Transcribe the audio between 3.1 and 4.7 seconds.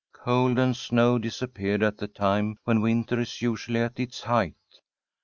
is usually at its height.